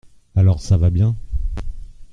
Alors, 0.35 0.61
ça 0.61 0.77
va 0.77 0.89
bien!… 0.89 1.15